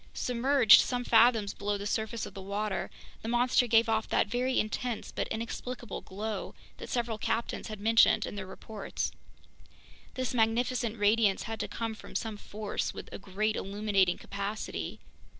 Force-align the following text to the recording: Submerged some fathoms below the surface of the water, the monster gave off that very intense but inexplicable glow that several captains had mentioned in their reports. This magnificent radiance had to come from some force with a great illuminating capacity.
Submerged 0.15 0.81
some 0.81 1.03
fathoms 1.03 1.53
below 1.53 1.77
the 1.77 1.85
surface 1.85 2.25
of 2.25 2.33
the 2.33 2.41
water, 2.41 2.89
the 3.21 3.27
monster 3.27 3.67
gave 3.67 3.87
off 3.87 4.09
that 4.09 4.25
very 4.25 4.59
intense 4.59 5.11
but 5.11 5.27
inexplicable 5.27 6.01
glow 6.01 6.55
that 6.77 6.89
several 6.89 7.19
captains 7.19 7.67
had 7.67 7.79
mentioned 7.79 8.25
in 8.25 8.33
their 8.33 8.47
reports. 8.47 9.11
This 10.15 10.33
magnificent 10.33 10.97
radiance 10.97 11.43
had 11.43 11.59
to 11.59 11.67
come 11.67 11.93
from 11.93 12.15
some 12.15 12.37
force 12.37 12.95
with 12.95 13.09
a 13.13 13.19
great 13.19 13.55
illuminating 13.55 14.17
capacity. 14.17 14.99